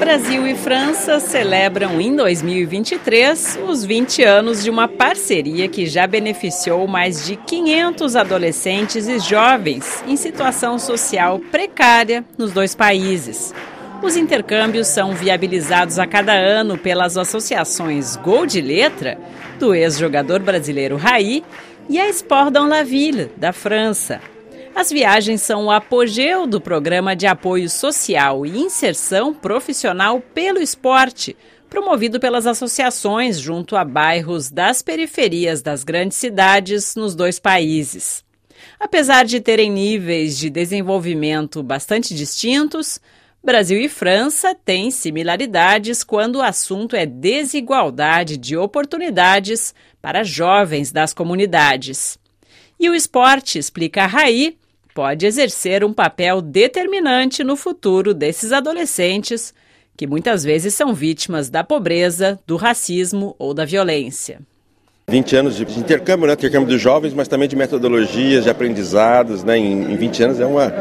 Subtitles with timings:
[0.00, 6.86] Brasil e França celebram em 2023 os 20 anos de uma parceria que já beneficiou
[6.86, 13.52] mais de 500 adolescentes e jovens em situação social precária nos dois países.
[14.02, 19.18] Os intercâmbios são viabilizados a cada ano pelas associações Gol de Letra,
[19.58, 21.44] do ex-jogador brasileiro Raí,
[21.88, 24.20] e a Sport Ville, da França.
[24.74, 31.36] As viagens são o apogeu do programa de apoio social e inserção profissional pelo esporte,
[31.68, 38.24] promovido pelas associações junto a bairros das periferias das grandes cidades nos dois países.
[38.78, 43.00] Apesar de terem níveis de desenvolvimento bastante distintos,
[43.42, 51.14] Brasil e França têm similaridades quando o assunto é desigualdade de oportunidades para jovens das
[51.14, 52.18] comunidades.
[52.80, 54.58] E o esporte, explica a Raí,
[54.92, 59.54] pode exercer um papel determinante no futuro desses adolescentes
[59.96, 64.40] que muitas vezes são vítimas da pobreza, do racismo ou da violência.
[65.08, 66.34] 20 anos de intercâmbio, né?
[66.34, 69.56] intercâmbio dos jovens, mas também de metodologias, de aprendizados, né?
[69.56, 70.72] Em, em 20 anos é uma,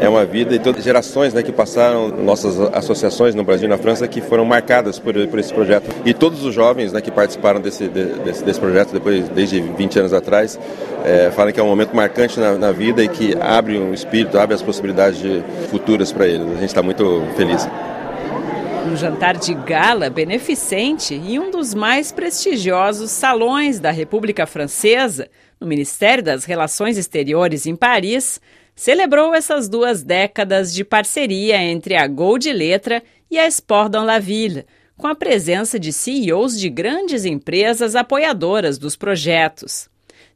[0.00, 3.68] é uma vida e todas as gerações né, que passaram, nossas associações no Brasil e
[3.68, 5.90] na França, que foram marcadas por, por esse projeto.
[6.06, 10.12] E todos os jovens né, que participaram desse, desse, desse projeto depois, desde 20 anos
[10.14, 10.58] atrás,
[11.04, 14.38] é, falam que é um momento marcante na, na vida e que abre um espírito,
[14.38, 16.46] abre as possibilidades de, futuras para eles.
[16.46, 17.68] A gente está muito feliz
[18.86, 25.28] um jantar de gala beneficente em um dos mais prestigiosos salões da República Francesa,
[25.60, 28.40] no Ministério das Relações Exteriores em Paris,
[28.76, 34.06] celebrou essas duas décadas de parceria entre a Gol de Letra e a Sport dans
[34.06, 34.64] la Ville,
[34.96, 39.88] com a presença de CEOs de grandes empresas apoiadoras dos projetos.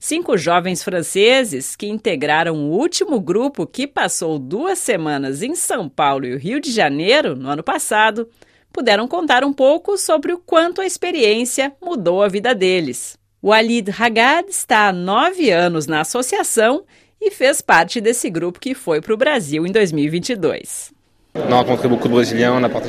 [0.03, 6.25] Cinco jovens franceses que integraram o último grupo que passou duas semanas em São Paulo
[6.25, 8.27] e o Rio de Janeiro no ano passado
[8.73, 13.19] puderam contar um pouco sobre o quanto a experiência mudou a vida deles.
[13.43, 16.83] O Alid Hagad está há nove anos na associação
[17.21, 20.95] e fez parte desse grupo que foi para o Brasil em 2022.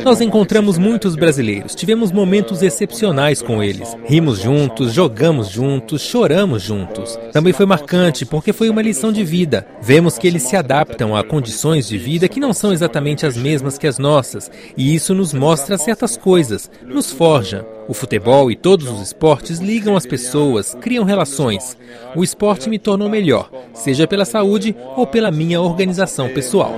[0.04, 3.96] Nós encontramos muitos brasileiros, tivemos momentos excepcionais com eles.
[4.06, 7.20] Rimos juntos, jogamos juntos, choramos juntos.
[7.32, 9.68] Também foi marcante porque foi uma lição de vida.
[9.82, 13.78] Vemos que eles se adaptam a condições de vida que não são exatamente as mesmas
[13.78, 17.64] que as nossas, e isso nos mostra certas coisas, nos forja.
[17.92, 21.78] O futebol e todos os esportes ligam as pessoas, criam relações.
[22.16, 26.74] O esporte me tornou melhor, seja pela saúde ou pela minha organização pessoal.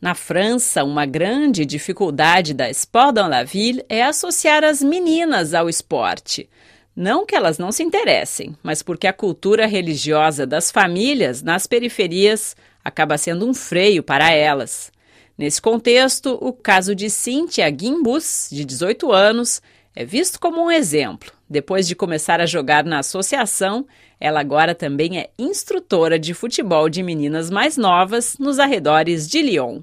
[0.00, 5.68] Na França, uma grande dificuldade da Sport dans la Ville é associar as meninas ao
[5.68, 6.50] esporte.
[6.96, 12.56] Não que elas não se interessem, mas porque a cultura religiosa das famílias nas periferias
[12.84, 14.90] acaba sendo um freio para elas.
[15.36, 19.62] Nesse contexto, o caso de Cynthia Gimbus, de 18 anos,
[19.94, 21.32] é visto como um exemplo.
[21.48, 23.86] Depois de começar a jogar na associação,
[24.18, 29.80] ela agora também é instrutora de futebol de meninas mais novas nos arredores de Lyon.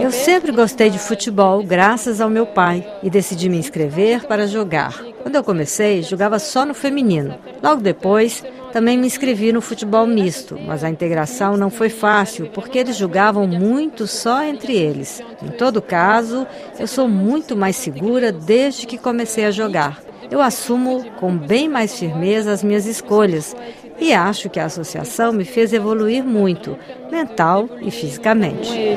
[0.00, 5.02] Eu sempre gostei de futebol graças ao meu pai e decidi me inscrever para jogar.
[5.22, 7.36] Quando eu comecei, jogava só no feminino.
[7.62, 12.78] Logo depois, também me inscrevi no futebol misto, mas a integração não foi fácil porque
[12.78, 15.22] eles jogavam muito só entre eles.
[15.42, 16.46] Em todo caso,
[16.78, 20.02] eu sou muito mais segura desde que comecei a jogar.
[20.30, 23.56] Eu assumo com bem mais firmeza as minhas escolhas
[24.00, 26.76] e acho que a associação me fez evoluir muito,
[27.10, 28.96] mental e fisicamente.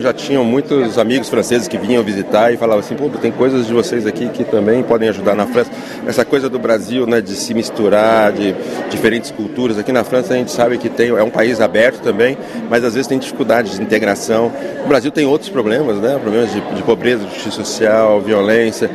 [0.00, 3.72] Já tinham muitos amigos franceses que vinham visitar e falavam assim: Pô, tem coisas de
[3.72, 5.70] vocês aqui que também podem ajudar na França.
[6.06, 8.54] Essa coisa do Brasil, né, de se misturar, de
[8.90, 9.78] diferentes culturas.
[9.78, 12.38] Aqui na França a gente sabe que tem, é um país aberto também,
[12.70, 14.52] mas às vezes tem dificuldades de integração.
[14.84, 18.90] O Brasil tem outros problemas, né, problemas de, de pobreza, justiça social, violência.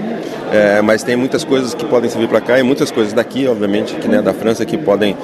[0.51, 3.95] É, mas tem muitas coisas que podem servir para cá e muitas coisas daqui, obviamente,
[3.95, 5.15] que, né, da França que podem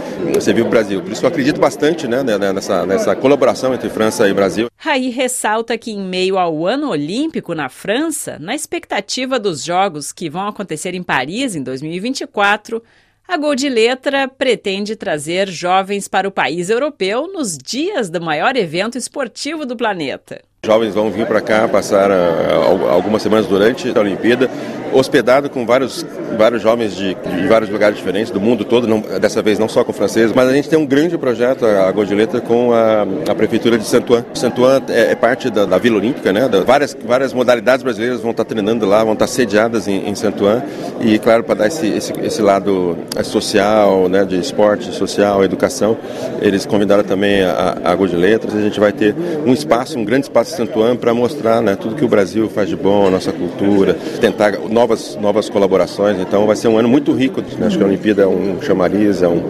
[0.41, 1.01] servir para o Brasil.
[1.01, 4.67] Por isso eu acredito bastante né, né, nessa, nessa colaboração entre França e Brasil.
[4.77, 10.29] Raí ressalta que, em meio ao ano olímpico na França, na expectativa dos Jogos que
[10.29, 12.83] vão acontecer em Paris em 2024,
[13.25, 18.57] a Gol de Letra pretende trazer jovens para o país europeu nos dias do maior
[18.57, 20.41] evento esportivo do planeta.
[20.65, 24.49] Jovens vão vir para cá passar uh, algumas semanas durante a Olimpíada
[24.93, 26.05] hospedado com vários,
[26.37, 29.83] vários jovens de, de vários lugares diferentes do mundo todo, não, dessa vez não só
[29.83, 33.77] com franceses, mas a gente tem um grande projeto, a Godileta, com a, a prefeitura
[33.77, 34.25] de Santuan.
[34.33, 36.47] Santuan é, é parte da, da, Vila Olímpica, né?
[36.47, 40.63] Da, várias, várias modalidades brasileiras vão estar treinando lá, vão estar sediadas em, em Santuan
[41.01, 45.97] e, claro, para dar esse, esse, esse, lado social, né, de esporte, social, educação,
[46.41, 48.47] eles convidaram também a, a Godileta.
[48.47, 51.95] A gente vai ter um espaço, um grande espaço em Santuan para mostrar né, tudo
[51.95, 56.19] que o Brasil faz de bom, a nossa cultura, tentar novas, novas colaborações.
[56.19, 57.41] Então vai ser um ano muito rico.
[57.41, 57.67] Né?
[57.67, 59.41] Acho que a Olimpíada é um chamariz, é um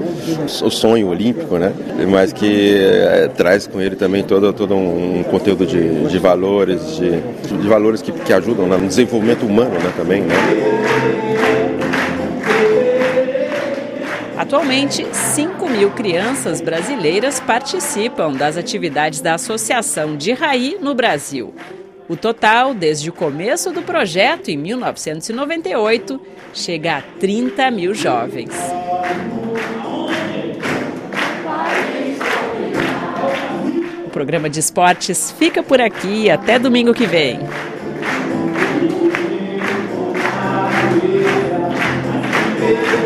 [0.63, 1.73] o sonho olímpico, né?
[2.09, 7.19] mas que é, traz com ele também todo, todo um conteúdo de, de valores, de,
[7.57, 10.21] de valores que, que ajudam no desenvolvimento humano né, também.
[10.21, 10.35] Né?
[14.37, 21.53] Atualmente, 5 mil crianças brasileiras participam das atividades da Associação de Raí no Brasil.
[22.09, 26.19] O total, desde o começo do projeto, em 1998,
[26.53, 28.53] chega a 30 mil jovens.
[34.05, 36.29] O programa de esportes fica por aqui.
[36.29, 37.39] Até domingo que vem.
[42.63, 43.02] Yeah.